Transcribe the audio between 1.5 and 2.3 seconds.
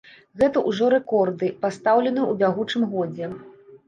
пастаўленыя